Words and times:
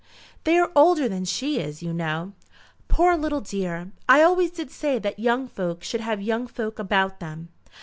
"They 0.45 0.57
are 0.57 0.71
older 0.75 1.07
than 1.07 1.25
she 1.25 1.59
is, 1.59 1.83
you 1.83 1.93
know." 1.93 2.33
"Poor 2.87 3.15
little 3.15 3.39
dear! 3.41 3.91
I 4.09 4.23
always 4.23 4.49
did 4.49 4.71
say 4.71 4.97
that 4.97 5.19
young 5.19 5.47
folk 5.47 5.83
should 5.83 6.01
have 6.01 6.19
young 6.23 6.47
folk 6.47 6.79
about 6.79 7.21
'em. 7.21 7.49